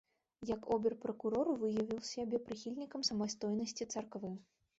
[0.49, 4.35] Як обер-пракурор, выявіў сябе прыхільнікам самастойнасці царквы.